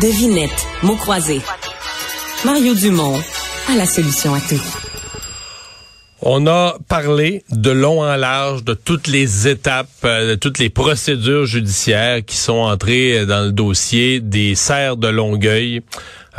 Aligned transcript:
Devinette, 0.00 0.66
mots 0.82 0.96
croisés. 0.96 1.40
Mario 2.44 2.74
Dumont 2.74 3.18
a 3.66 3.76
la 3.76 3.86
solution 3.86 4.34
à 4.34 4.40
tout. 4.40 4.60
On 6.20 6.46
a 6.46 6.76
parlé 6.86 7.42
de 7.50 7.70
long 7.70 8.02
en 8.02 8.16
large 8.16 8.62
de 8.62 8.74
toutes 8.74 9.06
les 9.06 9.48
étapes, 9.48 9.88
euh, 10.04 10.30
de 10.30 10.34
toutes 10.34 10.58
les 10.58 10.68
procédures 10.68 11.46
judiciaires 11.46 12.22
qui 12.24 12.36
sont 12.36 12.58
entrées 12.58 13.24
dans 13.24 13.46
le 13.46 13.52
dossier 13.52 14.20
des 14.20 14.54
serres 14.54 14.98
de 14.98 15.08
Longueuil. 15.08 15.80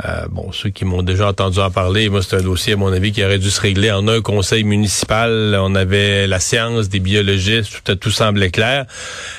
Euh, 0.06 0.28
bon, 0.30 0.52
ceux 0.52 0.70
qui 0.70 0.86
m'ont 0.86 1.02
déjà 1.02 1.30
entendu 1.30 1.60
en 1.60 1.72
parler, 1.72 2.10
moi, 2.10 2.22
c'est 2.22 2.36
un 2.36 2.42
dossier, 2.42 2.74
à 2.74 2.76
mon 2.76 2.94
avis, 2.94 3.12
qui 3.12 3.24
aurait 3.24 3.40
dû 3.40 3.50
se 3.50 3.60
régler 3.60 3.92
en 3.92 4.08
un 4.08 4.22
conseil 4.22 4.64
municipal. 4.64 5.58
On 5.60 5.74
avait 5.74 6.28
la 6.28 6.40
science, 6.40 6.88
des 6.90 7.00
biologistes, 7.00 7.82
tout, 7.84 7.96
tout 7.96 8.12
semblait 8.12 8.52
clair. 8.52 8.86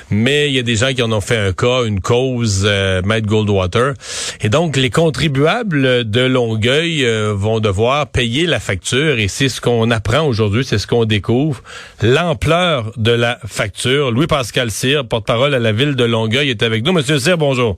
Mais 0.09 0.49
il 0.49 0.53
y 0.53 0.59
a 0.59 0.63
des 0.63 0.75
gens 0.75 0.93
qui 0.93 1.01
en 1.01 1.11
ont 1.13 1.21
fait 1.21 1.37
un 1.37 1.53
cas, 1.53 1.85
une 1.85 2.01
cause, 2.01 2.63
euh, 2.65 3.01
Maître 3.03 3.27
Goldwater. 3.27 3.93
Et 4.41 4.49
donc, 4.49 4.75
les 4.75 4.89
contribuables 4.89 6.09
de 6.09 6.21
Longueuil 6.21 7.05
euh, 7.05 7.33
vont 7.33 7.61
devoir 7.61 8.07
payer 8.07 8.45
la 8.45 8.59
facture. 8.59 9.17
Et 9.17 9.29
c'est 9.29 9.49
ce 9.49 9.61
qu'on 9.61 9.91
apprend 9.91 10.23
aujourd'hui, 10.23 10.65
c'est 10.65 10.77
ce 10.77 10.87
qu'on 10.87 11.05
découvre. 11.05 11.63
L'ampleur 12.01 12.91
de 12.97 13.11
la 13.11 13.39
facture. 13.45 14.11
Louis-Pascal 14.11 14.71
Cyr, 14.71 15.07
porte-parole 15.07 15.53
à 15.53 15.59
la 15.59 15.71
ville 15.71 15.95
de 15.95 16.03
Longueuil, 16.03 16.49
est 16.49 16.63
avec 16.63 16.83
nous. 16.83 16.91
Monsieur 16.91 17.17
Cyr, 17.17 17.37
bonjour. 17.37 17.77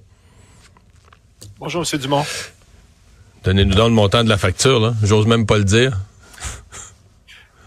Bonjour, 1.59 1.81
Monsieur 1.81 2.00
Dumont. 2.00 2.23
Donnez-nous 3.44 3.76
dans 3.76 3.88
le 3.88 3.94
montant 3.94 4.23
de 4.23 4.30
la 4.30 4.38
facture, 4.38 4.80
là. 4.80 4.94
J'ose 5.04 5.26
même 5.26 5.45
pas 5.45 5.58
le 5.58 5.63
dire. 5.63 5.98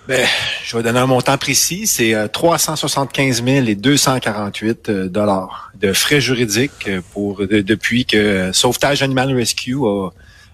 Ben, 0.07 0.27
je 0.63 0.77
vais 0.77 0.83
donner 0.83 0.99
un 0.99 1.07
montant 1.07 1.39
précis. 1.39 1.87
C'est 1.87 2.15
375 2.31 3.43
000 3.43 3.67
et 3.67 3.75
248 3.75 4.89
euh, 4.91 5.09
dollars 5.09 5.73
de 5.81 5.95
frais 5.95 6.21
juridiques 6.21 6.89
euh, 6.89 7.01
pour 7.15 7.39
depuis 7.47 8.05
que 8.05 8.53
Sauvetage 8.53 9.03
Animal 9.03 9.35
Rescue 9.35 9.79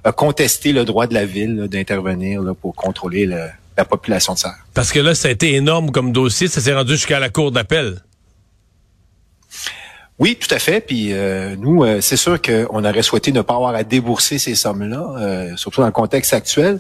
a, 0.05 0.13
contesté 0.13 0.73
le 0.73 0.85
droit 0.85 1.09
de 1.09 1.15
la 1.15 1.27
ville 1.27 1.67
d'intervenir 1.69 2.43
pour 2.61 2.77
contrôler 2.77 3.27
la 3.27 3.85
population 3.85 4.35
de 4.35 4.39
serre. 4.39 4.65
Parce 4.73 4.93
que 4.93 5.01
là, 5.01 5.17
ça 5.17 5.27
a 5.27 5.31
été 5.33 5.53
énorme 5.55 5.91
comme 5.91 6.13
dossier. 6.13 6.47
Ça 6.47 6.61
s'est 6.61 6.73
rendu 6.73 6.93
jusqu'à 6.93 7.19
la 7.19 7.29
cour 7.29 7.51
d'appel. 7.51 8.01
Oui, 10.21 10.37
tout 10.37 10.55
à 10.55 10.59
fait. 10.59 10.83
Puis 10.83 11.15
euh, 11.15 11.57
nous, 11.57 11.83
euh, 11.83 12.03
c'est 12.03 12.19
sûr 12.19 12.41
qu'on 12.43 12.85
aurait 12.85 13.03
souhaité 13.03 13.33
ne 13.33 13.41
pas 13.41 13.55
avoir 13.55 13.75
à 13.75 13.85
débourser 13.85 14.39
ces 14.39 14.55
sommes-là, 14.55 15.15
euh, 15.17 15.57
surtout 15.57 15.81
dans 15.81 15.87
le 15.87 15.93
contexte 15.93 16.35
actuel. 16.35 16.79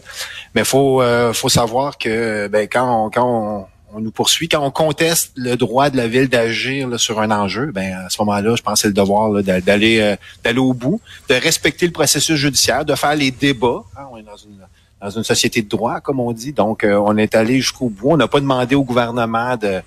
Mais 0.55 0.63
faut 0.63 1.03
faut 1.33 1.49
savoir 1.49 1.97
que 1.97 2.49
ben, 2.49 2.69
quand 2.71 3.07
on, 3.07 3.11
quand 3.11 3.67
on, 3.95 4.01
nous 4.01 4.11
poursuit, 4.11 4.49
quand 4.49 4.63
on 4.63 4.71
conteste 4.71 5.33
le 5.37 5.57
droit 5.57 5.89
de 5.89 5.97
la 5.97 6.07
ville 6.07 6.29
d'agir 6.29 7.01
sur 7.01 7.19
un 7.21 7.31
enjeu, 7.31 7.73
ben 7.73 8.05
à 8.07 8.11
ce 8.11 8.21
moment-là, 8.23 8.55
je 8.57 8.63
pense 8.63 8.75
que 8.75 8.81
c'est 8.81 8.89
le 8.89 8.95
devoir 8.95 9.43
d'aller 9.43 10.17
d'aller 10.45 10.59
au 10.59 10.75
bout, 10.75 11.01
de 11.31 11.35
respecter 11.35 11.87
le 11.87 11.93
processus 11.93 12.37
judiciaire, 12.37 12.85
de 12.85 12.95
faire 12.95 13.17
les 13.17 13.31
débats. 13.31 13.83
Hein, 13.97 14.03
on 14.13 14.19
est 14.19 14.23
dans 14.23 14.37
une 14.37 14.59
dans 15.01 15.09
une 15.09 15.25
société 15.25 15.63
de 15.63 15.69
droit, 15.69 16.01
comme 16.01 16.21
on 16.21 16.31
dit. 16.33 16.53
Donc, 16.53 16.85
on 16.87 17.17
est 17.17 17.35
allé 17.35 17.59
jusqu'au 17.63 17.89
bout. 17.89 18.11
On 18.11 18.17
n'a 18.19 18.29
pas 18.29 18.41
demandé 18.41 18.75
au 18.75 18.85
gouvernement 18.85 19.57
de 19.57 19.81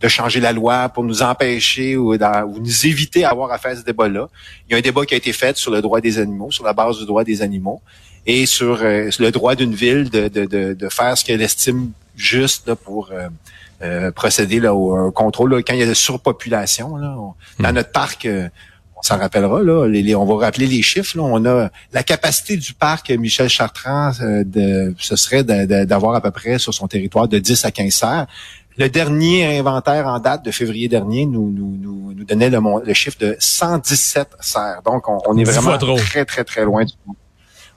de 0.00 0.08
changer 0.08 0.40
la 0.40 0.52
loi 0.52 0.88
pour 0.88 1.04
nous 1.04 1.22
empêcher 1.22 1.96
ou, 1.96 2.14
ou 2.14 2.58
nous 2.58 2.86
éviter 2.86 3.24
à 3.24 3.30
avoir 3.30 3.50
à 3.50 3.58
faire 3.58 3.76
ce 3.76 3.82
débat-là. 3.82 4.28
Il 4.68 4.72
y 4.72 4.74
a 4.74 4.78
un 4.78 4.82
débat 4.82 5.06
qui 5.06 5.14
a 5.14 5.16
été 5.16 5.32
fait 5.32 5.56
sur 5.56 5.70
le 5.70 5.80
droit 5.80 6.00
des 6.00 6.18
animaux, 6.18 6.50
sur 6.50 6.64
la 6.64 6.72
base 6.72 6.98
du 6.98 7.06
droit 7.06 7.24
des 7.24 7.40
animaux, 7.40 7.80
et 8.26 8.44
sur, 8.44 8.80
euh, 8.82 9.08
le 9.18 9.30
droit 9.30 9.54
d'une 9.54 9.74
ville 9.74 10.10
de, 10.10 10.28
de, 10.28 10.44
de, 10.44 10.74
de, 10.74 10.88
faire 10.88 11.16
ce 11.16 11.24
qu'elle 11.24 11.40
estime 11.40 11.92
juste 12.16 12.66
là, 12.66 12.74
pour 12.74 13.10
euh, 13.12 13.28
euh, 13.82 14.10
procéder 14.10 14.60
là, 14.60 14.74
au 14.74 15.10
contrôle. 15.12 15.62
quand 15.64 15.74
il 15.74 15.78
y 15.78 15.82
a 15.82 15.86
de 15.86 15.94
surpopulation, 15.94 16.96
là, 16.96 17.14
dans 17.14 17.34
hmm. 17.70 17.74
notre 17.74 17.92
parc, 17.92 18.28
on 18.96 19.02
s'en 19.02 19.18
rappellera, 19.18 19.62
là, 19.62 19.86
les, 19.86 20.14
on 20.14 20.24
va 20.24 20.46
rappeler 20.46 20.66
les 20.66 20.82
chiffres. 20.82 21.16
Là, 21.16 21.22
on 21.22 21.44
a 21.44 21.70
la 21.92 22.02
capacité 22.02 22.56
du 22.56 22.74
parc 22.74 23.10
Michel 23.10 23.48
Chartrand, 23.48 24.12
de, 24.20 24.94
ce 24.98 25.16
serait 25.16 25.44
d'avoir 25.44 26.16
à 26.16 26.20
peu 26.20 26.30
près 26.30 26.58
sur 26.58 26.74
son 26.74 26.88
territoire 26.88 27.28
de 27.28 27.38
10 27.38 27.64
à 27.64 27.70
15 27.70 27.92
serres. 27.92 28.26
Le 28.78 28.88
dernier 28.88 29.58
inventaire 29.58 30.06
en 30.06 30.18
date 30.18 30.44
de 30.44 30.50
février 30.50 30.88
dernier 30.88 31.26
nous, 31.26 31.50
nous, 31.50 31.76
nous, 31.80 32.12
nous 32.14 32.24
donnait 32.24 32.50
le, 32.50 32.60
le, 32.84 32.94
chiffre 32.94 33.18
de 33.18 33.36
117 33.38 34.36
serres. 34.40 34.82
Donc, 34.84 35.08
on, 35.08 35.18
on 35.26 35.36
est 35.38 35.44
vraiment 35.44 35.78
très, 35.96 36.24
très, 36.24 36.44
très 36.44 36.64
loin 36.64 36.84
du 36.84 36.92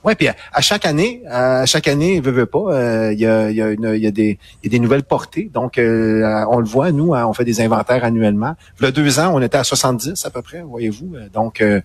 Ouais, 0.05 0.15
puis 0.15 0.29
à, 0.29 0.61
chaque 0.61 0.85
année, 0.85 1.23
à 1.27 1.65
chaque 1.65 1.89
année, 1.89 2.21
veut, 2.21 2.31
veut 2.31 2.45
pas, 2.45 2.59
euh, 2.69 3.11
il 3.11 3.19
y, 3.19 3.25
a, 3.25 3.51
y, 3.51 3.61
a 3.61 3.69
une, 3.69 3.95
y, 3.97 4.07
a 4.07 4.11
des, 4.11 4.39
y 4.63 4.67
a 4.67 4.69
des 4.69 4.79
nouvelles 4.79 5.03
portées. 5.03 5.51
Donc, 5.53 5.77
euh, 5.77 6.45
on 6.49 6.59
le 6.59 6.65
voit, 6.65 6.93
nous, 6.93 7.13
hein, 7.13 7.25
on 7.25 7.33
fait 7.33 7.43
des 7.43 7.59
inventaires 7.59 8.05
annuellement. 8.05 8.55
Il 8.79 8.85
y 8.85 8.87
a 8.87 8.91
deux 8.91 9.19
ans, 9.19 9.31
on 9.33 9.41
était 9.41 9.57
à 9.57 9.65
70 9.65 10.25
à 10.25 10.29
peu 10.29 10.41
près, 10.41 10.61
voyez-vous. 10.61 11.15
Donc, 11.33 11.59
euh, 11.59 11.81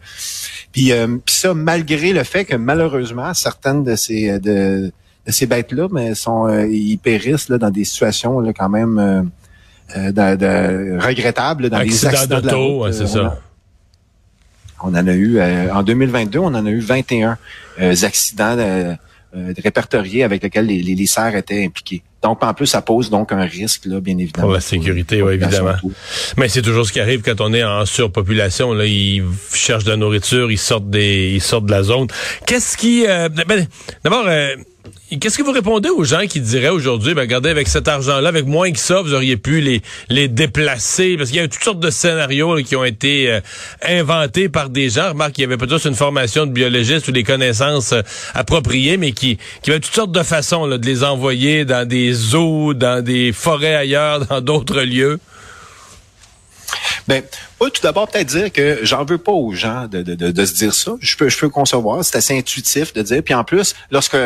puis, 0.70 0.92
ça, 1.26 1.54
malgré 1.54 2.12
le 2.12 2.22
fait 2.22 2.44
que 2.44 2.54
malheureusement, 2.54 3.34
certaines 3.34 3.82
de 3.82 3.96
ces 3.96 4.38
de 4.38 4.92
ces 5.32 5.46
bêtes-là, 5.46 5.88
mais 5.90 6.14
sont 6.14 6.46
euh, 6.46 6.66
ils 6.66 6.98
périssent 6.98 7.48
là, 7.48 7.58
dans 7.58 7.70
des 7.70 7.84
situations 7.84 8.40
là, 8.40 8.52
quand 8.52 8.68
même 8.68 8.98
euh, 8.98 9.22
euh 9.96 10.12
de, 10.12 10.98
regrettables, 11.04 11.70
dans 11.70 11.82
des 11.82 12.06
accidents 12.06 12.40
de 12.40 12.92
c'est 12.92 13.06
ça. 13.06 13.40
On 14.82 14.88
en 14.88 15.06
a 15.06 15.14
eu 15.14 15.40
en 15.40 15.82
2022, 15.82 16.38
on 16.40 16.46
en 16.48 16.66
a 16.66 16.70
eu 16.70 16.80
21 16.80 17.38
accidents 17.78 18.96
répertoriés 19.32 20.24
avec 20.24 20.42
lesquels 20.42 20.66
les, 20.66 20.82
les, 20.82 20.94
les 20.94 21.06
serres 21.06 21.36
étaient 21.36 21.64
impliqués. 21.64 22.02
Donc, 22.22 22.42
en 22.44 22.52
plus, 22.52 22.66
ça 22.66 22.82
pose 22.82 23.08
donc 23.08 23.32
un 23.32 23.44
risque, 23.44 23.86
là, 23.86 24.00
bien 24.00 24.16
évidemment. 24.18 24.48
Pour 24.48 24.54
la 24.54 24.60
sécurité, 24.60 25.22
oui, 25.22 25.34
évidemment. 25.34 25.74
Mais 26.36 26.48
c'est 26.48 26.62
toujours 26.62 26.86
ce 26.86 26.92
qui 26.92 27.00
arrive 27.00 27.22
quand 27.22 27.40
on 27.40 27.52
est 27.54 27.64
en 27.64 27.86
surpopulation. 27.86 28.74
Là, 28.74 28.84
ils 28.84 29.24
cherchent 29.54 29.84
de 29.84 29.90
la 29.90 29.96
nourriture, 29.96 30.50
ils 30.50 30.58
sortent 30.58 30.90
des, 30.90 31.32
ils 31.34 31.42
sortent 31.42 31.66
de 31.66 31.70
la 31.70 31.82
zone. 31.82 32.08
Qu'est-ce 32.46 32.76
qui, 32.76 33.04
ben, 33.06 33.66
d'abord. 34.02 34.26
Qu'est-ce 35.18 35.38
que 35.38 35.42
vous 35.42 35.52
répondez 35.52 35.88
aux 35.88 36.04
gens 36.04 36.26
qui 36.28 36.40
diraient 36.40 36.68
aujourd'hui, 36.68 37.14
ben 37.14 37.22
regardez, 37.22 37.48
avec 37.48 37.68
cet 37.68 37.88
argent-là, 37.88 38.28
avec 38.28 38.46
moins 38.46 38.70
que 38.70 38.78
ça, 38.78 39.00
vous 39.00 39.14
auriez 39.14 39.38
pu 39.38 39.60
les, 39.60 39.80
les 40.10 40.28
déplacer? 40.28 41.16
Parce 41.16 41.30
qu'il 41.30 41.38
y 41.38 41.42
a 41.42 41.48
toutes 41.48 41.62
sortes 41.62 41.80
de 41.80 41.88
scénarios 41.88 42.56
qui 42.56 42.76
ont 42.76 42.84
été 42.84 43.30
euh, 43.30 43.40
inventés 43.82 44.50
par 44.50 44.68
des 44.68 44.90
gens. 44.90 45.10
Remarque 45.10 45.32
qu'il 45.32 45.42
y 45.42 45.46
avait 45.46 45.56
peut-être 45.56 45.86
une 45.86 45.94
formation 45.94 46.44
de 46.44 46.52
biologiste 46.52 47.08
ou 47.08 47.12
des 47.12 47.22
connaissances 47.22 47.92
euh, 47.92 48.02
appropriées, 48.34 48.98
mais 48.98 49.12
qui, 49.12 49.38
qui 49.62 49.70
avaient 49.70 49.80
toutes 49.80 49.94
sortes 49.94 50.12
de 50.12 50.22
façons 50.22 50.66
de 50.66 50.84
les 50.84 51.02
envoyer 51.02 51.64
dans 51.64 51.88
des 51.88 52.34
eaux, 52.34 52.74
dans 52.74 53.02
des 53.02 53.32
forêts 53.32 53.76
ailleurs, 53.76 54.26
dans 54.26 54.42
d'autres 54.42 54.82
lieux. 54.82 55.18
Ben, 57.08 57.22
tout 57.60 57.82
d'abord 57.82 58.08
peut-être 58.08 58.28
dire 58.28 58.52
que 58.52 58.80
j'en 58.82 59.04
veux 59.04 59.18
pas 59.18 59.32
aux 59.32 59.52
gens 59.52 59.86
de, 59.86 60.02
de, 60.02 60.14
de, 60.14 60.44
se 60.44 60.54
dire 60.54 60.74
ça. 60.74 60.92
Je 61.00 61.16
peux, 61.16 61.28
je 61.28 61.38
peux 61.38 61.48
concevoir, 61.48 62.04
c'est 62.04 62.16
assez 62.16 62.36
intuitif 62.36 62.92
de 62.92 63.02
dire. 63.02 63.22
Puis 63.22 63.34
en 63.34 63.44
plus, 63.44 63.74
lorsque 63.90 64.16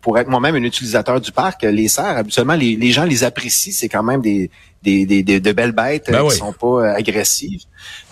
pour 0.00 0.18
être 0.18 0.28
moi-même 0.28 0.54
un 0.54 0.62
utilisateur 0.62 1.20
du 1.20 1.32
parc, 1.32 1.62
les 1.62 1.88
cerfs, 1.88 2.16
habituellement, 2.16 2.54
les, 2.54 2.76
les 2.76 2.90
gens 2.90 3.04
les 3.04 3.24
apprécient. 3.24 3.72
C'est 3.72 3.88
quand 3.88 4.02
même 4.02 4.22
des, 4.22 4.50
des, 4.82 5.06
des, 5.06 5.40
de 5.40 5.52
belles 5.52 5.72
bêtes 5.72 6.10
ben 6.10 6.26
qui 6.28 6.36
sont 6.36 6.52
pas 6.52 6.66
euh, 6.66 6.94
agressives. 6.94 7.62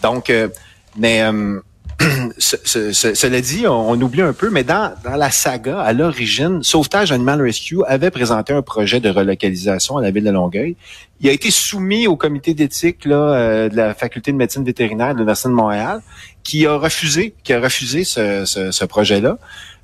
Donc, 0.03 0.31
euh, 0.31 0.49
mais 0.97 1.23
euh, 1.23 1.61
cela 2.39 3.41
dit, 3.41 3.67
on, 3.67 4.01
oublie 4.01 4.23
un 4.23 4.33
peu, 4.33 4.51
mais 4.51 4.65
dans, 4.65 4.95
dans 5.05 5.17
la 5.17 5.31
saga, 5.31 5.81
à 5.81 5.93
l'origine, 5.93 6.63
Sauvetage 6.63 7.13
Animal 7.13 7.43
Rescue 7.43 7.83
avait 7.87 8.11
présenté 8.11 8.53
un 8.53 8.63
projet 8.63 9.01
de 9.01 9.11
relocalisation 9.11 9.99
à 9.99 10.03
la 10.03 10.11
ville 10.11 10.25
de 10.25 10.31
Longueuil. 10.31 10.77
Il 11.21 11.29
a 11.29 11.33
été 11.33 11.51
soumis 11.51 12.07
au 12.07 12.17
comité 12.17 12.55
d'éthique 12.55 13.05
là, 13.05 13.17
euh, 13.17 13.69
de 13.69 13.77
la 13.77 13.95
faculté 13.95 14.33
de 14.33 14.37
médecine 14.37 14.65
vétérinaire 14.65 15.13
de 15.13 15.19
l'Université 15.19 15.51
de 15.51 15.55
Montréal, 15.55 16.01
qui 16.43 16.67
a 16.67 16.77
refusé, 16.77 17.35
qui 17.45 17.53
a 17.53 17.61
refusé 17.61 18.05
ce, 18.05 18.45
ce, 18.47 18.71
ce 18.71 18.85
projet-là. 18.87 19.37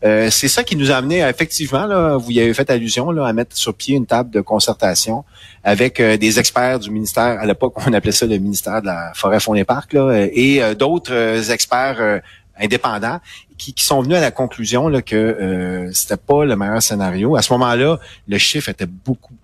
Euh, 0.05 0.31
c'est 0.31 0.49
ça 0.49 0.65
qui 0.65 0.77
nous 0.77 0.91
a 0.91 0.97
amené 0.97 1.21
effectivement, 1.21 1.87
là, 1.87 2.17
vous 2.17 2.31
y 2.31 2.41
avez 2.41 2.55
fait 2.55 2.69
allusion, 2.71 3.11
là, 3.11 3.27
à 3.27 3.33
mettre 3.33 3.57
sur 3.57 3.75
pied 3.75 3.97
une 3.97 4.07
table 4.07 4.31
de 4.31 4.41
concertation 4.41 5.25
avec 5.63 6.01
euh, 6.01 6.17
des 6.17 6.39
experts 6.39 6.79
du 6.79 6.91
ministère, 6.91 7.39
à 7.41 7.47
l'époque 7.47 7.75
on 7.87 7.93
appelait 7.93 8.13
ça 8.13 8.27
le 8.27 8.39
ministère 8.39 8.81
de 8.81 8.87
la 8.87 9.13
Forêt, 9.15 9.41
Fonds 9.41 9.55
et 9.55 9.65
Parcs, 9.65 9.93
là, 9.93 10.27
et 10.33 10.63
euh, 10.63 10.75
d'autres 10.75 11.51
experts 11.51 12.21
indépendants 12.59 13.21
qui, 13.59 13.75
qui, 13.75 13.85
sont 13.85 14.03
venus 14.03 14.17
à 14.17 14.21
la 14.21 14.31
conclusion 14.31 14.89
là, 14.89 15.03
que 15.03 15.17
euh, 15.17 15.93
c'était 15.93 16.17
pas 16.17 16.45
le 16.45 16.57
meilleur 16.57 16.83
scénario. 16.83 17.37
À 17.37 17.43
ce 17.43 17.53
moment-là, 17.55 17.99
le 18.27 18.39
chiffre 18.39 18.69
était 18.69 18.87
beaucoup 18.87 19.35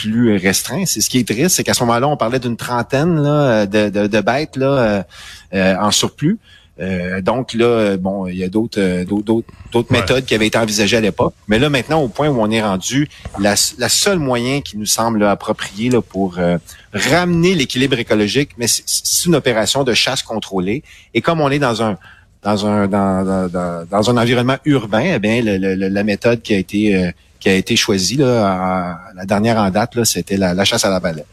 plus 0.00 0.36
restreint. 0.36 0.84
C'est 0.86 1.00
ce 1.00 1.10
qui 1.10 1.18
est 1.18 1.28
triste, 1.28 1.56
c'est 1.56 1.64
qu'à 1.64 1.74
ce 1.74 1.82
moment-là, 1.84 2.08
on 2.08 2.16
parlait 2.16 2.38
d'une 2.38 2.56
trentaine 2.56 3.20
là, 3.20 3.66
de, 3.66 3.88
de, 3.88 4.06
de, 4.06 4.20
bêtes 4.20 4.56
là, 4.56 5.04
en 5.52 5.90
surplus. 5.90 6.38
Euh, 6.80 7.20
donc 7.20 7.52
là, 7.52 7.96
bon, 7.98 8.26
il 8.26 8.36
y 8.36 8.44
a 8.44 8.48
d'autres 8.48 8.80
euh, 8.80 9.04
d'autres 9.04 9.92
méthodes 9.92 10.24
qui 10.24 10.34
avaient 10.34 10.46
été 10.46 10.56
envisagées 10.56 10.96
à 10.96 11.00
l'époque. 11.00 11.34
Mais 11.46 11.58
là, 11.58 11.68
maintenant, 11.68 12.00
au 12.00 12.08
point 12.08 12.28
où 12.28 12.40
on 12.40 12.50
est 12.50 12.62
rendu, 12.62 13.08
la, 13.38 13.54
la 13.78 13.88
seule 13.88 14.18
moyen 14.18 14.62
qui 14.62 14.78
nous 14.78 14.86
semble 14.86 15.24
approprié 15.24 15.90
là, 15.90 16.00
pour 16.00 16.38
euh, 16.38 16.56
ramener 16.94 17.54
l'équilibre 17.54 17.98
écologique, 17.98 18.50
mais 18.56 18.66
c'est 18.66 19.26
une 19.26 19.34
opération 19.34 19.84
de 19.84 19.92
chasse 19.92 20.22
contrôlée. 20.22 20.82
Et 21.12 21.20
comme 21.20 21.40
on 21.40 21.50
est 21.50 21.58
dans 21.58 21.82
un 21.82 21.98
dans 22.42 22.66
un 22.66 22.88
dans, 22.88 23.48
dans, 23.50 23.86
dans 23.86 24.10
un 24.10 24.16
environnement 24.16 24.56
urbain, 24.64 25.12
eh 25.16 25.18
bien, 25.18 25.42
la 25.44 26.04
méthode 26.04 26.40
qui 26.40 26.54
a 26.54 26.56
été 26.56 27.12
qui 27.40 27.48
a 27.48 27.54
été 27.54 27.74
choisie 27.74 28.16
là, 28.16 29.00
la 29.16 29.24
dernière 29.24 29.56
en 29.56 29.70
date, 29.70 29.96
là, 29.96 30.04
c'était 30.04 30.36
la, 30.36 30.64
chasse 30.64 30.84
à 30.84 30.90
la 30.90 31.00
balette. 31.00 31.26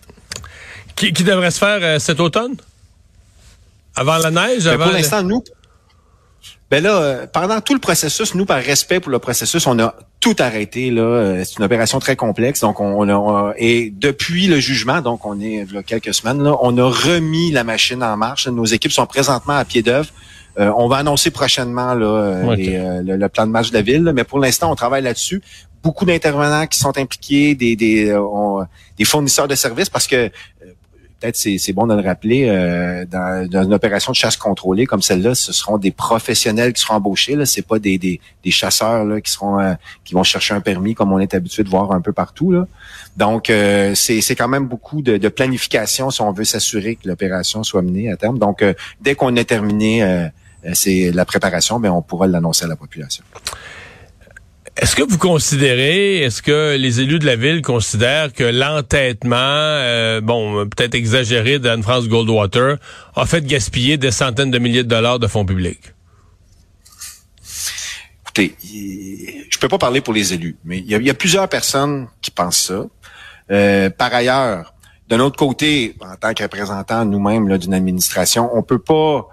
Qui, 0.96 1.14
qui 1.14 1.24
devrait 1.24 1.52
se 1.52 1.60
faire 1.60 2.02
cet 2.02 2.20
automne? 2.20 2.56
Avant 3.98 4.18
la 4.18 4.30
neige? 4.30 4.68
Avant 4.68 4.86
pour 4.86 4.94
l'instant, 4.94 5.24
nous, 5.24 5.44
Ben 6.70 6.84
là, 6.84 6.98
euh, 6.98 7.28
pendant 7.32 7.60
tout 7.62 7.74
le 7.74 7.80
processus, 7.80 8.36
nous, 8.36 8.46
par 8.46 8.62
respect 8.62 9.00
pour 9.00 9.12
le 9.12 9.20
processus, 9.20 9.66
on 9.66 9.80
a 9.80 9.96
tout 10.20 10.36
arrêté. 10.38 10.92
Là, 10.92 11.02
euh, 11.02 11.44
c'est 11.44 11.58
une 11.58 11.66
opération 11.66 12.00
très 12.00 12.16
complexe. 12.16 12.60
Donc, 12.62 12.80
on, 12.80 13.10
a, 13.10 13.54
et 13.58 13.92
depuis 13.96 14.48
le 14.48 14.60
jugement, 14.60 15.02
donc 15.02 15.26
on 15.26 15.40
est 15.40 15.66
là, 15.72 15.82
quelques 15.82 16.14
semaines, 16.14 16.44
là, 16.44 16.56
on 16.62 16.78
a 16.78 16.84
remis 16.84 17.52
la 17.52 17.64
machine 17.64 18.04
en 18.04 18.16
marche. 18.18 18.48
Nos 18.48 18.66
équipes 18.66 18.92
sont 18.92 19.08
présentement 19.08 19.56
à 19.56 19.66
pied 19.66 19.82
d'œuvre. 19.82 20.10
Euh, 20.60 20.72
on 20.76 20.88
va 20.88 20.98
annoncer 20.98 21.32
prochainement 21.32 21.94
là, 21.94 22.56
le, 22.56 23.28
plan 23.28 23.48
de 23.48 23.52
match 23.52 23.70
de 23.70 23.76
la 23.76 23.82
ville, 23.82 24.12
mais 24.14 24.24
pour 24.24 24.40
l'instant, 24.40 24.72
on 24.72 24.76
travaille 24.76 25.04
là-dessus. 25.04 25.42
Beaucoup 25.88 26.06
d'intervenants 26.06 26.68
qui 26.68 26.78
sont 26.80 26.98
impliqués, 26.98 27.56
des, 27.56 27.78
des, 27.78 28.14
des 28.98 29.06
fournisseurs 29.06 29.48
de 29.48 29.56
services, 29.56 29.90
parce 29.90 30.06
que 30.06 30.30
peut-être 31.20 31.36
c'est 31.36 31.74
bon 31.74 31.88
de 31.88 31.96
le 31.96 32.02
rappeler, 32.02 32.48
euh, 32.48 33.06
dans, 33.06 33.64
une 33.64 33.74
opération 33.74 34.12
de 34.12 34.16
chasse 34.16 34.38
contrôlée 34.38 34.86
comme 34.86 35.02
celle-là, 35.02 35.36
ce 35.36 35.52
seront 35.52 35.78
des 35.78 35.92
professionnels 35.92 36.74
qui 36.74 36.82
seront 36.82 36.96
embauchés. 36.96 37.36
Là, 37.36 37.46
c'est 37.46 37.66
pas 37.66 37.80
des, 37.80 37.98
des, 37.98 38.20
chasseurs 38.52 39.04
là, 39.06 39.20
qui 39.22 39.32
seront 39.32 39.60
euh, 39.60 39.74
qui 40.04 40.14
vont 40.14 40.24
chercher 40.24 40.54
un 40.54 40.62
permis 40.62 40.94
comme 40.94 41.12
on 41.12 41.20
est 41.20 41.34
habitué 41.34 41.64
de 41.64 41.70
voir 41.70 41.92
un 41.92 42.02
peu 42.02 42.14
partout. 42.14 42.52
Là. 42.52 42.68
Donc 43.18 43.50
euh, 43.50 43.96
c'est 43.96 44.36
quand 44.36 44.48
même 44.48 44.68
beaucoup 44.68 45.02
de, 45.02 45.18
de, 45.18 45.30
planification 45.30 46.10
si 46.12 46.22
on 46.22 46.32
veut 46.32 46.46
s'assurer 46.46 46.96
que 46.96 47.08
l'opération 47.08 47.64
soit 47.64 47.82
menée 47.82 48.12
à 48.12 48.18
terme. 48.18 48.38
Donc 48.38 48.64
dès 49.02 49.16
qu'on 49.16 49.36
a 49.38 49.44
terminé 49.44 50.30
c'est 50.74 51.12
la 51.12 51.26
préparation, 51.26 51.80
mais 51.80 51.90
on 51.90 52.02
pourra 52.02 52.28
l'annoncer 52.28 52.66
à 52.66 52.68
la 52.68 52.76
population. 52.76 53.24
Est-ce 54.78 54.96
que 54.96 55.02
vous 55.02 55.18
considérez, 55.18 56.20
est-ce 56.20 56.44
que 56.44 56.76
les 56.78 57.02
élus 57.02 57.18
de 57.18 57.26
la 57.26 57.36
ville 57.36 57.64
considèrent 57.64 58.32
que 58.32 58.44
l'entêtement, 58.44 59.36
euh, 59.36 60.22
bon, 60.22 60.68
peut-être 60.70 60.94
exagéré 60.94 61.58
d'Anne-France 61.58 62.08
Goldwater, 62.08 62.78
a 63.16 63.26
fait 63.26 63.44
gaspiller 63.44 63.98
des 63.98 64.12
centaines 64.12 64.52
de 64.52 64.60
milliers 64.60 64.84
de 64.84 64.90
dollars 64.90 65.18
de 65.18 65.26
fonds 65.26 65.46
publics? 65.46 65.82
Écoutez, 68.22 68.56
je 69.50 69.58
peux 69.58 69.68
pas 69.68 69.80
parler 69.80 70.02
pour 70.02 70.14
les 70.14 70.36
élus, 70.36 70.58
mais 70.64 70.78
il 70.78 70.86
y 70.86 71.10
a, 71.10 71.14
plusieurs 71.16 71.50
personnes 71.50 72.08
qui 72.22 72.30
pensent 72.30 72.68
ça. 72.68 72.86
Euh, 73.50 73.90
par 73.90 74.14
ailleurs, 74.14 74.76
d'un 75.10 75.22
autre 75.22 75.38
côté, 75.38 75.96
en 76.02 76.16
tant 76.18 76.36
que 76.36 76.44
représentant 76.44 77.04
nous-mêmes 77.04 77.58
d'une 77.58 77.74
administration, 77.74 78.52
on 78.54 78.62
peut 78.62 78.78
pas 78.78 79.28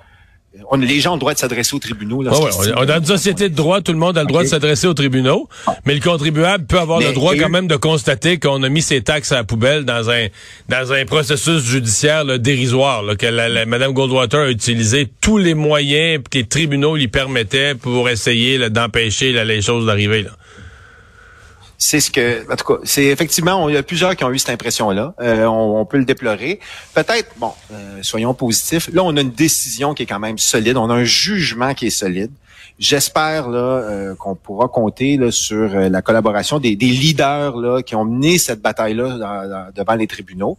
on, 0.71 0.77
les 0.77 1.01
gens 1.01 1.13
ont 1.13 1.15
le 1.15 1.21
droit 1.21 1.35
de 1.35 1.39
s'adresser 1.39 1.75
aux 1.75 1.81
tribunaux. 1.81 2.23
Là, 2.23 2.33
on, 2.33 2.89
a 2.89 2.97
une 2.99 3.05
société 3.05 3.49
de 3.49 3.55
droit, 3.55 3.81
tout 3.81 3.93
le 3.93 3.99
monde 3.99 4.17
a 4.17 4.23
le 4.23 4.27
droit 4.27 4.43
de 4.43 4.49
s'adresser 4.49 4.87
aux 4.87 4.95
tribunaux, 4.95 5.49
ah. 5.67 5.77
mais 5.85 5.95
le 5.95 6.01
contribuable 6.01 6.67
peut 6.67 6.79
avoir 6.79 7.01
le 7.01 7.13
droit 7.13 7.35
quand 7.37 7.49
même 7.49 7.67
de 7.67 7.77
constater 7.77 8.39
qu'on 8.39 8.63
a 8.63 8.69
mis 8.69 8.83
ses 8.83 9.03
taxes 9.03 9.33
à 9.33 9.37
la 9.37 9.45
poubelle 9.45 9.85
dans 9.85 10.11
un 10.11 10.27
dans 10.69 10.93
un 10.93 11.05
processus 11.05 11.65
judiciaire 11.65 12.39
dérisoire, 12.39 13.03
que 13.19 13.27
la, 13.27 13.67
Mme 13.67 13.93
Goldwater 13.93 14.41
a 14.41 14.51
utilisé 14.51 15.09
tous 15.21 15.39
les 15.39 15.55
moyens 15.55 16.23
que 16.31 16.39
les 16.39 16.47
tribunaux 16.47 16.97
lui 16.97 17.09
permettaient 17.09 17.75
pour 17.75 18.09
essayer 18.09 18.71
d'empêcher 18.71 19.33
les 19.33 19.63
choses 19.63 19.87
d'arriver 19.87 20.27
c'est 21.85 22.01
ce 22.01 22.11
que, 22.11 22.51
en 22.51 22.57
tout 22.57 22.65
cas, 22.65 22.81
c'est 22.85 23.05
effectivement, 23.05 23.69
il 23.69 23.75
y 23.75 23.77
a 23.77 23.83
plusieurs 23.83 24.17
qui 24.17 24.25
ont 24.25 24.31
eu 24.31 24.39
cette 24.39 24.49
impression-là. 24.49 25.15
Euh, 25.21 25.45
on, 25.45 25.85
peut 25.85 25.99
le 25.99 26.07
déplorer. 26.07 26.59
Peut-être, 26.95 27.33
bon, 27.37 27.53
euh, 27.73 27.99
soyons 28.01 28.33
positifs. 28.33 28.89
Là, 28.91 29.03
on 29.05 29.15
a 29.19 29.21
une 29.21 29.33
décision 29.33 29.93
qui 29.93 30.05
est 30.05 30.07
quand 30.07 30.19
même 30.19 30.39
solide. 30.39 30.79
On 30.79 30.89
a 30.89 30.95
un 30.95 31.05
jugement 31.05 31.75
qui 31.75 31.89
est 31.89 31.91
solide. 31.91 32.31
J'espère 32.79 33.49
là 33.49 33.59
euh, 33.59 34.15
qu'on 34.17 34.35
pourra 34.35 34.67
compter 34.67 35.17
là, 35.17 35.31
sur 35.31 35.69
la 35.69 36.03
collaboration 36.03 36.59
des, 36.59 36.75
leaders 36.75 37.57
là 37.57 37.83
qui 37.83 37.95
ont 37.95 38.05
mené 38.05 38.37
cette 38.39 38.61
bataille-là 38.61 39.71
devant 39.75 39.95
les 39.95 40.07
tribunaux, 40.07 40.59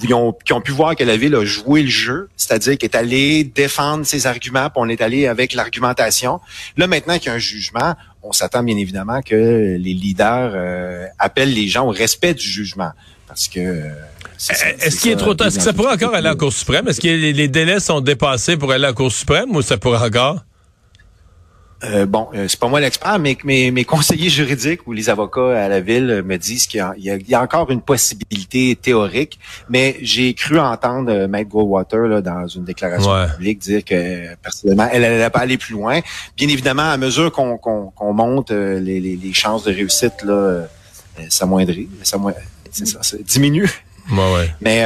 qui 0.00 0.12
ont, 0.12 0.32
qui 0.44 0.52
ont 0.52 0.60
pu 0.60 0.72
voir 0.72 0.96
que 0.96 1.04
la 1.04 1.16
ville 1.16 1.34
a 1.36 1.44
joué 1.44 1.82
le 1.82 1.88
jeu, 1.88 2.28
c'est-à-dire 2.36 2.76
qu'elle 2.76 2.90
est 2.90 2.96
allée 2.96 3.44
défendre 3.44 4.04
ses 4.04 4.26
arguments, 4.26 4.70
puis 4.70 4.76
on 4.76 4.88
est 4.88 5.00
allé 5.00 5.26
avec 5.26 5.54
l'argumentation. 5.54 6.40
Là, 6.76 6.86
maintenant 6.86 7.18
qu'il 7.18 7.26
y 7.26 7.30
a 7.30 7.34
un 7.34 7.38
jugement, 7.38 7.94
on 8.22 8.32
s'attend 8.32 8.62
bien 8.62 8.76
évidemment 8.76 9.20
que 9.22 9.76
les 9.78 9.94
leaders 9.94 10.52
euh, 10.54 11.06
appellent 11.18 11.52
les 11.52 11.68
gens 11.68 11.86
au 11.86 11.90
respect 11.90 12.34
du 12.34 12.46
jugement. 12.46 12.90
Parce 13.26 13.48
que 13.48 13.60
euh, 13.60 13.88
est-ce 14.80 15.00
qu'il 15.00 15.12
est 15.12 15.16
trop 15.16 15.34
tard? 15.34 15.48
Est-ce 15.48 15.56
que 15.56 15.62
ça 15.62 15.72
pourrait 15.72 15.94
encore 15.94 16.14
aller 16.14 16.26
à 16.26 16.30
la 16.30 16.36
Cour 16.36 16.52
suprême? 16.52 16.88
Est-ce 16.88 17.00
que 17.00 17.08
les 17.08 17.48
délais 17.48 17.80
sont 17.80 18.00
dépassés 18.00 18.56
pour 18.56 18.72
aller 18.72 18.84
à 18.84 18.88
la 18.88 18.92
Cour 18.92 19.10
suprême 19.10 19.54
ou 19.54 19.62
ça 19.62 19.76
pourrait 19.76 20.06
encore? 20.06 20.40
Euh, 21.84 22.06
bon, 22.06 22.28
euh, 22.34 22.46
c'est 22.48 22.58
pas 22.58 22.68
moi 22.68 22.80
l'expert, 22.80 23.18
mais 23.18 23.36
mes, 23.44 23.70
mes 23.70 23.84
conseillers 23.84 24.30
juridiques 24.30 24.86
ou 24.86 24.92
les 24.92 25.10
avocats 25.10 25.64
à 25.64 25.68
la 25.68 25.80
ville 25.80 26.22
me 26.24 26.36
disent 26.36 26.66
qu'il 26.66 26.84
y, 26.98 27.08
y, 27.08 27.34
a 27.34 27.42
encore 27.42 27.70
une 27.70 27.82
possibilité 27.82 28.76
théorique, 28.80 29.38
mais 29.68 29.96
j'ai 30.00 30.32
cru 30.34 30.60
entendre 30.60 31.10
euh, 31.10 31.28
Maître 31.28 31.50
Goldwater 31.50 32.06
là, 32.06 32.20
dans 32.20 32.46
une 32.46 32.64
déclaration 32.64 33.10
publique 33.34 33.58
dire 33.58 33.84
que 33.84 34.34
personnellement, 34.36 34.88
elle 34.92 35.02
n'allait 35.02 35.30
pas 35.30 35.40
aller 35.40 35.58
plus 35.58 35.72
loin. 35.74 36.00
Bien 36.36 36.48
évidemment, 36.48 36.90
à 36.90 36.96
mesure 36.96 37.32
qu'on 37.32 38.12
monte, 38.12 38.52
euh, 38.52 38.78
les, 38.78 39.00
les, 39.00 39.16
les, 39.16 39.32
chances 39.32 39.64
de 39.64 39.72
réussite 39.72 40.22
là, 40.24 40.66
s'amoindrissent, 41.28 41.88
ça, 42.02 42.18
ça, 42.70 43.02
ça 43.02 43.16
diminue. 43.24 43.68
Ouais, 44.10 44.34
ouais. 44.34 44.54
Mais 44.60 44.84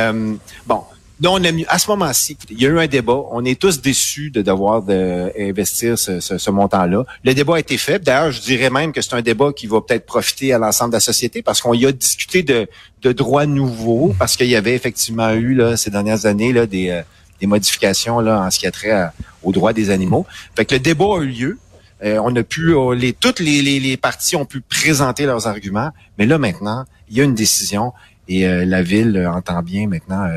bon, 0.67 0.83
on 1.25 1.43
a 1.45 1.49
à 1.69 1.79
ce 1.79 1.89
moment-ci, 1.91 2.37
il 2.51 2.61
y 2.61 2.67
a 2.67 2.69
eu 2.69 2.79
un 2.79 2.87
débat. 2.87 3.21
On 3.31 3.45
est 3.45 3.59
tous 3.59 3.81
déçus 3.81 4.31
de 4.31 4.43
devoir 4.43 4.83
de 4.83 5.33
investir 5.39 5.99
ce, 5.99 6.21
ce, 6.21 6.51
montant-là. 6.51 7.05
Le 7.25 7.35
débat 7.35 7.57
a 7.57 7.61
été 7.61 7.79
fait. 7.79 8.03
D'ailleurs, 8.03 8.33
je 8.33 8.41
dirais 8.43 8.71
même 8.71 8.93
que 8.93 9.01
c'est 9.01 9.15
un 9.15 9.23
débat 9.23 9.53
qui 9.55 9.67
va 9.67 9.81
peut-être 9.81 10.05
profiter 10.05 10.53
à 10.53 10.59
l'ensemble 10.59 10.91
de 10.91 10.97
la 10.97 11.01
société 11.01 11.43
parce 11.43 11.61
qu'on 11.61 11.75
y 11.75 11.87
a 11.87 11.93
discuté 11.93 12.43
de, 12.43 12.69
droits 13.13 13.47
nouveaux, 13.47 14.15
parce 14.19 14.37
qu'il 14.37 14.49
y 14.49 14.57
avait 14.57 14.75
effectivement 14.75 15.33
eu 15.33 15.61
ces 15.77 15.91
dernières 15.91 16.27
années 16.27 16.53
euh, 16.57 16.67
des 16.67 17.47
modifications 17.47 18.19
là, 18.21 18.43
en 18.43 18.51
ce 18.51 18.59
qui 18.59 18.67
a 18.67 18.73
trait 18.73 19.11
aux 19.43 19.53
droits 19.53 19.73
des 19.73 19.91
animaux. 19.91 20.27
Fait 20.57 20.65
que 20.65 20.75
le 20.75 20.81
débat 20.81 21.05
a 21.05 21.21
eu 21.21 21.29
lieu. 21.29 21.59
Euh, 22.05 22.19
on 22.23 22.35
a 22.37 22.43
pu, 22.43 22.75
euh, 22.75 22.95
les, 22.95 23.15
toutes 23.15 23.41
les, 23.41 23.63
les, 23.63 23.81
les, 23.81 23.97
parties 23.97 24.37
ont 24.37 24.45
pu 24.45 24.61
présenter 24.61 25.25
leurs 25.25 25.47
arguments, 25.47 25.93
mais 26.19 26.27
là 26.27 26.37
maintenant, 26.37 26.85
il 27.09 27.17
y 27.17 27.21
a 27.23 27.25
une 27.25 27.35
décision 27.35 27.93
et 28.29 28.45
la 28.45 28.83
ville 28.83 29.25
entend 29.33 29.63
bien 29.63 29.87
maintenant 29.87 30.29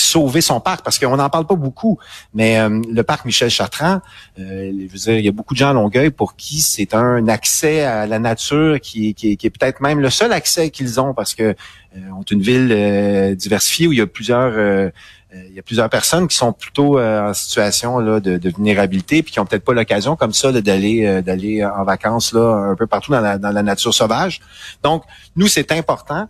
sauver 0.00 0.40
son 0.40 0.60
parc 0.60 0.82
parce 0.84 0.98
qu'on 0.98 1.16
n'en 1.16 1.28
parle 1.28 1.46
pas 1.46 1.54
beaucoup. 1.54 1.98
Mais 2.34 2.58
euh, 2.58 2.80
le 2.90 3.02
parc 3.02 3.24
Michel 3.24 3.50
Chartrand, 3.50 4.00
euh, 4.38 4.72
je 4.72 4.92
veux 4.92 4.98
dire, 4.98 5.18
il 5.18 5.24
y 5.24 5.28
a 5.28 5.32
beaucoup 5.32 5.54
de 5.54 5.58
gens 5.58 5.70
à 5.70 5.72
Longueuil 5.72 6.10
pour 6.10 6.36
qui 6.36 6.60
c'est 6.60 6.94
un 6.94 7.28
accès 7.28 7.82
à 7.82 8.06
la 8.06 8.18
nature 8.18 8.80
qui, 8.80 9.14
qui, 9.14 9.36
qui 9.36 9.46
est 9.46 9.50
peut-être 9.50 9.80
même 9.80 10.00
le 10.00 10.10
seul 10.10 10.32
accès 10.32 10.70
qu'ils 10.70 11.00
ont 11.00 11.14
parce 11.14 11.34
que 11.34 11.54
euh, 11.96 12.10
ont 12.16 12.22
une 12.22 12.40
ville 12.40 13.36
diversifiée 13.36 13.86
où 13.86 13.92
il 13.92 13.98
y 13.98 14.02
a 14.02 14.06
plusieurs 14.06 14.90
il 15.32 15.54
y 15.54 15.60
a 15.60 15.62
plusieurs 15.62 15.88
personnes 15.88 16.26
qui 16.26 16.36
sont 16.36 16.52
plutôt 16.52 17.00
en 17.00 17.32
situation 17.34 17.98
là, 18.00 18.18
de, 18.18 18.36
de, 18.36 18.50
vulnérabilité 18.50 19.22
puis 19.22 19.32
qui 19.32 19.38
ont 19.38 19.46
peut-être 19.46 19.64
pas 19.64 19.74
l'occasion 19.74 20.16
comme 20.16 20.32
ça 20.32 20.52
d'aller 20.52 21.22
d'aller 21.22 21.64
en 21.64 21.84
vacances 21.84 22.32
là 22.32 22.70
un 22.70 22.74
peu 22.74 22.86
partout 22.86 23.12
dans 23.12 23.20
la, 23.20 23.38
dans 23.38 23.50
la 23.50 23.62
nature 23.62 23.94
sauvage. 23.94 24.40
Donc 24.82 25.04
nous 25.36 25.46
c'est 25.46 25.72
important 25.72 26.28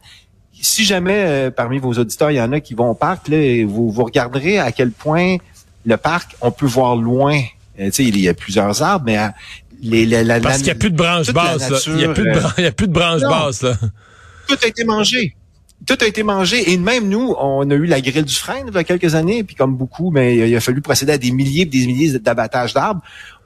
si 0.60 0.84
jamais 0.84 1.24
euh, 1.26 1.50
parmi 1.50 1.78
vos 1.78 1.92
auditeurs, 1.92 2.30
il 2.30 2.36
y 2.36 2.40
en 2.40 2.52
a 2.52 2.60
qui 2.60 2.74
vont 2.74 2.90
au 2.90 2.94
parc, 2.94 3.28
là, 3.28 3.64
vous, 3.66 3.90
vous 3.90 4.04
regarderez 4.04 4.58
à 4.58 4.72
quel 4.72 4.90
point 4.90 5.36
le 5.84 5.96
parc, 5.96 6.36
on 6.40 6.50
peut 6.50 6.66
voir 6.66 6.96
loin. 6.96 7.40
Euh, 7.78 7.90
il 7.98 8.20
y 8.20 8.28
a 8.28 8.34
plusieurs 8.34 8.82
arbres, 8.82 9.04
mais 9.06 9.18
euh, 9.18 9.28
les, 9.82 10.06
la, 10.06 10.40
Parce 10.40 10.58
qu'il 10.58 10.66
n'y 10.66 10.70
a 10.70 10.74
plus 10.74 10.90
de 10.90 10.96
branches 10.96 11.32
basses. 11.32 11.86
il 11.86 11.94
n'y 11.94 12.04
a, 12.04 12.08
plus 12.10 12.88
de 12.88 12.92
branches 12.92 13.22
basses. 13.22 13.62
Là. 13.62 13.74
Tout 14.46 14.58
a 14.62 14.66
été 14.66 14.84
mangé. 14.84 15.36
Tout 15.86 15.96
a 16.00 16.06
été 16.06 16.22
mangé. 16.22 16.72
Et 16.72 16.76
même 16.76 17.08
nous, 17.08 17.34
on 17.38 17.68
a 17.70 17.74
eu 17.74 17.86
la 17.86 18.00
grille 18.00 18.24
du 18.24 18.34
frein 18.34 18.62
il 18.66 18.74
y 18.74 18.76
a 18.76 18.84
quelques 18.84 19.14
années, 19.14 19.42
puis 19.44 19.54
comme 19.54 19.76
beaucoup, 19.76 20.10
mais 20.10 20.36
il 20.50 20.54
a 20.54 20.60
fallu 20.60 20.82
procéder 20.82 21.12
à 21.12 21.18
des 21.18 21.30
milliers 21.30 21.64
des 21.64 21.86
milliers 21.86 22.18
d'abattages 22.18 22.74
d'arbres. 22.74 23.00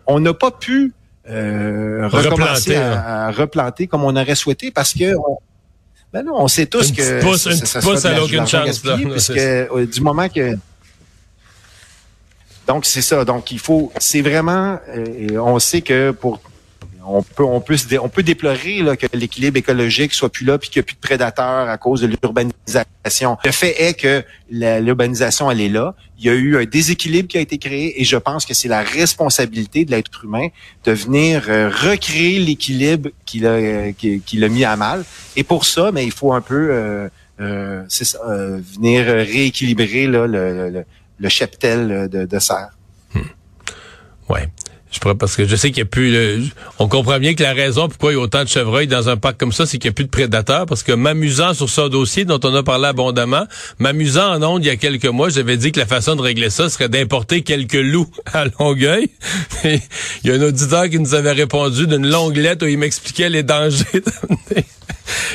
On 0.06 0.18
n'a 0.18 0.34
pas 0.34 0.50
pu 0.50 0.92
euh, 1.28 2.08
recommencer 2.08 2.76
hein. 2.76 3.02
à, 3.06 3.30
replanter 3.30 3.86
comme 3.86 4.04
on 4.04 4.14
aurait 4.14 4.34
souhaité 4.34 4.70
parce 4.70 4.92
que 4.92 5.14
ben 6.14 6.22
non, 6.22 6.36
on 6.36 6.46
sait 6.46 6.66
tous 6.66 6.92
que 6.92 7.20
pousse, 7.20 7.42
ça, 7.42 7.56
ça, 7.56 7.80
ça 7.80 7.80
pousse, 7.80 8.04
aucune 8.22 8.46
chance. 8.46 8.78
puisque 8.78 9.36
euh, 9.36 9.84
du 9.84 10.00
moment 10.00 10.28
que 10.28 10.56
donc 12.68 12.86
c'est 12.86 13.02
ça. 13.02 13.24
Donc 13.24 13.50
il 13.50 13.58
faut, 13.58 13.92
c'est 13.98 14.22
vraiment, 14.22 14.78
euh, 14.96 15.38
on 15.38 15.58
sait 15.58 15.82
que 15.82 16.12
pour 16.12 16.40
on 17.06 17.22
peut 17.22 17.44
on 17.44 17.60
peut 17.60 17.76
on 18.00 18.08
peut 18.08 18.22
déplorer 18.22 18.82
là, 18.82 18.96
que 18.96 19.06
l'équilibre 19.12 19.56
écologique 19.56 20.14
soit 20.14 20.30
plus 20.30 20.44
là 20.44 20.58
puis 20.58 20.70
qu'il 20.70 20.80
n'y 20.80 20.84
a 20.84 20.86
plus 20.86 20.94
de 20.94 21.00
prédateurs 21.00 21.68
à 21.68 21.78
cause 21.78 22.00
de 22.00 22.06
l'urbanisation. 22.06 23.36
Le 23.44 23.50
fait 23.50 23.82
est 23.82 23.94
que 23.94 24.24
l'urbanisation 24.50 25.50
elle 25.50 25.60
est 25.60 25.68
là. 25.68 25.94
Il 26.18 26.26
y 26.26 26.30
a 26.30 26.34
eu 26.34 26.56
un 26.56 26.64
déséquilibre 26.64 27.28
qui 27.28 27.38
a 27.38 27.40
été 27.40 27.58
créé 27.58 28.00
et 28.00 28.04
je 28.04 28.16
pense 28.16 28.46
que 28.46 28.54
c'est 28.54 28.68
la 28.68 28.82
responsabilité 28.82 29.84
de 29.84 29.90
l'être 29.90 30.24
humain 30.24 30.48
de 30.84 30.92
venir 30.92 31.44
euh, 31.48 31.68
recréer 31.68 32.38
l'équilibre 32.38 33.10
qu'il 33.26 33.46
a 33.46 33.50
euh, 33.50 33.92
qu'il 33.92 34.44
a 34.44 34.48
mis 34.48 34.64
à 34.64 34.76
mal. 34.76 35.04
Et 35.36 35.44
pour 35.44 35.64
ça, 35.64 35.90
mais 35.92 36.04
il 36.04 36.12
faut 36.12 36.32
un 36.32 36.40
peu 36.40 36.68
euh, 36.70 37.08
euh 37.40 37.82
ça, 37.88 38.18
venir 38.26 39.06
rééquilibrer 39.06 40.06
là, 40.06 40.26
le, 40.26 40.70
le, 40.70 40.84
le, 41.18 41.28
cheptel 41.28 42.08
de, 42.08 42.24
de 42.24 42.38
serre. 42.38 42.76
Hmm. 43.14 43.20
Ouais. 44.28 44.48
Je 44.94 45.12
parce 45.12 45.36
que 45.36 45.46
je 45.46 45.56
sais 45.56 45.70
qu'il 45.70 45.82
n'y 45.82 45.88
a 45.88 45.90
plus. 45.90 46.50
on 46.78 46.88
comprend 46.88 47.18
bien 47.18 47.34
que 47.34 47.42
la 47.42 47.52
raison 47.52 47.88
pourquoi 47.88 48.12
il 48.12 48.16
y 48.16 48.18
a 48.18 48.20
autant 48.20 48.44
de 48.44 48.48
chevreuils 48.48 48.86
dans 48.86 49.08
un 49.08 49.16
parc 49.16 49.38
comme 49.38 49.52
ça, 49.52 49.66
c'est 49.66 49.78
qu'il 49.78 49.88
n'y 49.88 49.92
a 49.92 49.94
plus 49.94 50.04
de 50.04 50.10
prédateurs. 50.10 50.66
Parce 50.66 50.82
que 50.82 50.92
m'amusant 50.92 51.52
sur 51.52 51.68
ce 51.68 51.88
dossier 51.88 52.24
dont 52.24 52.40
on 52.44 52.54
a 52.54 52.62
parlé 52.62 52.86
abondamment, 52.86 53.46
m'amusant 53.78 54.34
en 54.34 54.42
ondes 54.42 54.64
il 54.64 54.68
y 54.68 54.70
a 54.70 54.76
quelques 54.76 55.06
mois, 55.06 55.28
j'avais 55.28 55.56
dit 55.56 55.72
que 55.72 55.80
la 55.80 55.86
façon 55.86 56.16
de 56.16 56.22
régler 56.22 56.50
ça 56.50 56.68
serait 56.68 56.88
d'importer 56.88 57.42
quelques 57.42 57.74
loups 57.74 58.10
à 58.32 58.44
Longueuil. 58.58 59.08
il 59.64 59.80
y 60.24 60.30
a 60.30 60.34
un 60.34 60.42
auditeur 60.42 60.88
qui 60.88 60.98
nous 60.98 61.14
avait 61.14 61.32
répondu 61.32 61.86
d'une 61.86 62.08
longue 62.08 62.36
lettre 62.36 62.64
où 62.64 62.68
il 62.68 62.78
m'expliquait 62.78 63.30
les 63.30 63.42
dangers. 63.42 64.02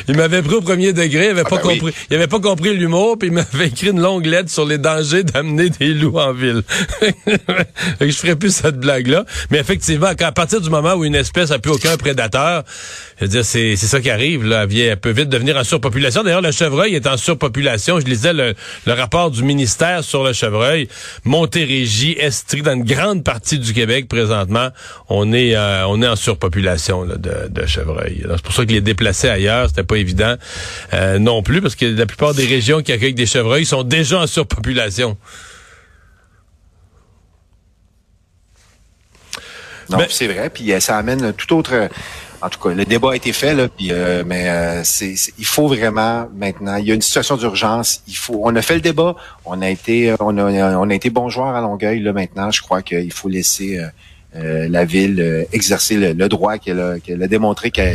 Il 0.08 0.16
m'avait 0.16 0.42
pris 0.42 0.56
au 0.56 0.62
premier 0.62 0.94
degré, 0.94 1.26
il 1.26 1.30
avait 1.30 1.42
ah, 1.46 1.50
pas 1.50 1.58
ben 1.58 1.80
compris, 1.80 1.94
il 2.10 2.16
avait 2.16 2.28
pas 2.28 2.40
compris 2.40 2.76
l'humour, 2.76 3.18
puis 3.18 3.30
il 3.30 3.34
m'avait 3.34 3.68
écrit 3.68 3.90
une 3.90 4.02
longue 4.02 4.26
lettre 4.26 4.50
sur 4.50 4.66
les 4.66 4.78
dangers 4.78 5.24
d'amener 5.24 5.70
des 5.70 5.94
loups 5.94 6.18
en 6.18 6.34
ville. 6.34 6.64
je 8.02 8.12
ferai 8.12 8.36
plus 8.36 8.54
cette 8.54 8.78
blague 8.78 9.08
là, 9.08 9.26
mais 9.52 9.60
effectivement, 9.60 10.08
à 10.08 10.32
partir 10.32 10.62
du 10.62 10.70
moment 10.70 10.94
où 10.94 11.06
une 11.06 11.16
espèce 11.16 11.52
a 11.52 11.60
plus 11.60 11.72
aucun 11.72 11.98
prédateur, 11.98 12.64
je 13.20 13.26
veux 13.26 13.30
dire 13.30 13.46
c'est 13.46 13.76
c'est 13.76 13.88
ça 13.88 14.00
qui 14.00 14.10
arrive 14.10 14.46
là, 14.46 14.66
elle 14.70 14.98
peut 14.98 15.12
vite 15.12 15.30
devenir 15.30 15.58
en 15.58 15.64
surpopulation. 15.64 16.24
D'ailleurs, 16.24 16.42
le 16.42 16.52
chevreuil 16.52 16.96
est 16.96 17.08
en 17.08 17.18
surpopulation. 17.18 18.00
Je 18.00 18.06
lisais 18.06 18.34
le, 18.34 18.54
le 18.86 18.94
rapport 18.94 19.32
du 19.32 19.44
ministère 19.44 20.04
sur 20.04 20.24
le 20.24 20.34
chevreuil, 20.34 20.88
Montérégie, 21.26 22.16
Estrie, 22.18 22.62
dans 22.62 22.74
une 22.74 22.84
grande 22.84 23.24
partie 23.24 23.60
du 23.60 23.74
Québec 23.74 24.08
présentement, 24.08 24.70
on 25.10 25.34
est 25.34 25.56
euh, 25.56 25.86
on 25.88 26.02
est 26.02 26.08
en 26.08 26.16
surpopulation 26.16 27.04
là, 27.04 27.16
de, 27.16 27.50
de 27.50 27.66
chevreuils. 27.66 28.26
C'est 28.30 28.42
pour 28.42 28.54
ça 28.54 28.66
que 28.66 28.72
les 28.72 28.82
déplacer 28.82 29.30
ailleurs 29.30 29.59
c'était 29.68 29.84
pas 29.84 29.98
évident 29.98 30.36
euh, 30.94 31.20
non 31.20 31.44
plus, 31.44 31.62
parce 31.62 31.76
que 31.76 31.86
la 31.86 32.06
plupart 32.06 32.34
des 32.34 32.46
régions 32.46 32.82
qui 32.82 32.92
accueillent 32.92 33.14
des 33.14 33.26
chevreuils 33.26 33.66
sont 33.66 33.84
déjà 33.84 34.22
en 34.22 34.28
surpopulation. 34.28 35.18
Non, 39.90 40.00
c'est 40.10 40.28
vrai. 40.28 40.50
Puis 40.50 40.72
euh, 40.72 40.80
ça 40.80 40.98
amène 40.98 41.34
tout 41.34 41.56
autre. 41.56 41.90
En 42.42 42.50
tout 42.50 42.60
cas, 42.60 42.74
le 42.74 42.86
débat 42.86 43.12
a 43.12 43.16
été 43.16 43.34
fait 43.34 43.54
là, 43.54 43.68
puis, 43.68 43.92
euh, 43.92 44.24
mais 44.26 44.48
c'est, 44.86 45.14
il 45.38 45.46
faut 45.46 45.68
vraiment 45.68 46.30
maintenant. 46.34 46.78
Il 46.78 46.86
y 46.86 46.92
a 46.92 46.96
une 46.96 47.02
situation 47.02 47.36
d'urgence. 47.36 48.02
Il 48.08 48.16
faut. 48.16 48.42
On 48.44 48.56
a 48.56 48.62
fait 48.62 48.76
le 48.76 48.82
débat. 48.82 49.16
On 49.46 49.62
a 49.62 49.70
été, 49.70 50.14
on 50.20 50.38
a, 50.38 50.78
on 50.78 50.90
a 50.90 50.94
été 50.94 51.10
bon 51.10 51.28
joueur 51.28 51.56
à 51.56 51.60
Longueuil 51.60 52.00
là. 52.02 52.14
Maintenant, 52.14 52.50
je 52.50 52.62
crois 52.62 52.82
qu'il 52.82 53.12
faut 53.12 53.28
laisser 53.28 53.82
la 54.34 54.86
ville 54.86 55.48
exercer 55.52 56.14
le, 56.14 56.30
droit 56.30 56.60
qu'elle 56.60 56.80
a, 56.80 57.00
qu'elle 57.00 57.22
a 57.24 57.28
démontré 57.28 57.72
qu'elle 57.72 57.88